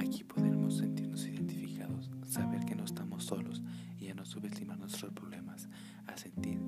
Aquí 0.00 0.24
podemos 0.24 0.78
sentirnos 0.78 1.26
identificados, 1.26 2.10
saber 2.26 2.64
que 2.64 2.74
no 2.74 2.84
estamos 2.84 3.22
solos 3.24 3.62
y 3.98 4.08
a 4.08 4.14
no 4.14 4.24
subestimar 4.24 4.78
nuestros 4.78 5.12
problemas, 5.12 5.68
a 6.06 6.16
sentir 6.16 6.58